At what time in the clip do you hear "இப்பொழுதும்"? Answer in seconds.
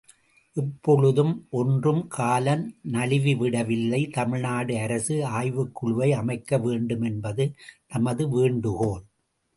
0.57-1.33